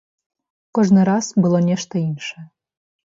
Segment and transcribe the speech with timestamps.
[0.77, 2.45] Кожны раз было нешта іншае.